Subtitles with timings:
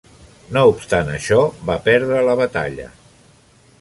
[0.55, 1.37] No obstant això,
[1.71, 2.89] va perdre la batalla.